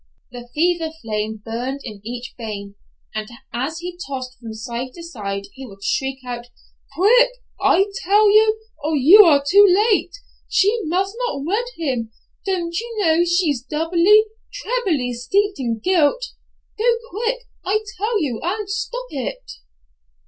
[0.31, 2.73] The fever flame burned in each vein,
[3.13, 6.47] and as he tossed from side to side he would shriek out,
[6.95, 10.15] "Quick, I tell you or you are too late.
[10.49, 12.11] She must not wed him.
[12.47, 16.25] Don't you know she's doubly, trebly steeped in guilt?
[16.79, 19.51] Go quick, I tell you, and stop it."